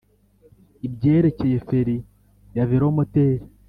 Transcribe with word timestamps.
Ibyerekeye 0.87 1.57
feri 1.67 1.95
ya 2.55 2.63
velomoteri 2.69 3.43